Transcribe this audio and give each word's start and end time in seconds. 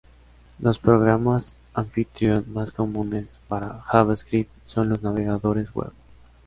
Los 0.57 0.79
programas 0.79 1.55
anfitrión 1.75 2.45
más 2.51 2.71
comunes 2.71 3.37
para 3.47 3.81
JavaScript 3.81 4.49
son 4.65 4.89
los 4.89 5.03
navegadores 5.03 5.71
web. 5.75 5.93